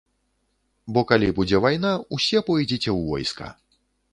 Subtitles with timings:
[0.95, 3.53] Бо калі будзе вайна, усе пойдзеце ў войска.